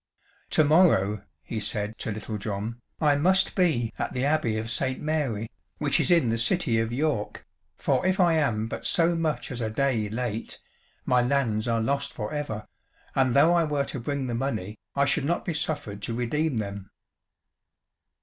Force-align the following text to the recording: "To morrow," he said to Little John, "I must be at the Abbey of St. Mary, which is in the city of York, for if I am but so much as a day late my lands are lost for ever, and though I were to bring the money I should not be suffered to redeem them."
"To 0.49 0.63
morrow," 0.63 1.21
he 1.43 1.59
said 1.59 1.99
to 1.99 2.11
Little 2.11 2.39
John, 2.39 2.81
"I 2.99 3.15
must 3.15 3.53
be 3.53 3.93
at 3.99 4.13
the 4.13 4.25
Abbey 4.25 4.57
of 4.57 4.71
St. 4.71 4.99
Mary, 4.99 5.51
which 5.77 5.99
is 5.99 6.09
in 6.09 6.31
the 6.31 6.39
city 6.39 6.79
of 6.79 6.91
York, 6.91 7.45
for 7.77 8.03
if 8.03 8.19
I 8.19 8.33
am 8.33 8.65
but 8.67 8.83
so 8.83 9.15
much 9.15 9.51
as 9.51 9.61
a 9.61 9.69
day 9.69 10.09
late 10.09 10.59
my 11.05 11.21
lands 11.21 11.67
are 11.67 11.79
lost 11.79 12.13
for 12.13 12.33
ever, 12.33 12.65
and 13.13 13.35
though 13.35 13.53
I 13.53 13.63
were 13.63 13.85
to 13.85 13.99
bring 13.99 14.25
the 14.25 14.33
money 14.33 14.79
I 14.95 15.05
should 15.05 15.25
not 15.25 15.45
be 15.45 15.53
suffered 15.53 16.01
to 16.01 16.15
redeem 16.15 16.57
them." 16.57 16.89